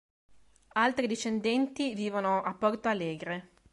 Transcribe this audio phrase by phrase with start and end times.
[0.79, 3.49] Altri discendenti vivono a Porto Alegre.